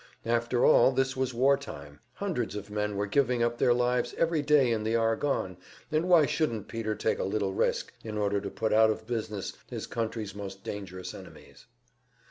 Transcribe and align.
After 0.25 0.65
all, 0.65 0.91
this 0.91 1.15
was 1.15 1.31
war 1.31 1.55
time; 1.57 1.99
hundreds 2.15 2.55
of 2.55 2.71
men 2.71 2.95
were 2.95 3.05
giving 3.05 3.43
up 3.43 3.59
their 3.59 3.71
lives 3.71 4.15
every 4.17 4.41
day 4.41 4.71
in 4.71 4.83
the 4.83 4.95
Argonne, 4.95 5.57
and 5.91 6.09
why 6.09 6.25
shouldn't 6.25 6.67
Peter 6.67 6.95
take 6.95 7.19
a 7.19 7.23
little 7.23 7.53
risk 7.53 7.93
in 8.03 8.17
order 8.17 8.41
to 8.41 8.49
put 8.49 8.73
out 8.73 8.89
of 8.89 9.05
business 9.05 9.53
his 9.69 9.85
country's 9.85 10.33
most 10.33 10.63
dangerous 10.63 11.13
enemies? 11.13 11.67